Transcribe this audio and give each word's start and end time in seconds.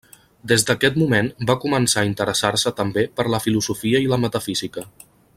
Des 0.51 0.63
d'aquest 0.69 0.95
moment 1.01 1.27
va 1.51 1.55
començar 1.65 2.01
a 2.03 2.09
interessar-se 2.13 2.73
també 2.79 3.03
per 3.19 3.27
la 3.35 3.43
filosofia 3.47 4.01
i 4.07 4.13
la 4.15 4.19
metafísica. 4.27 4.87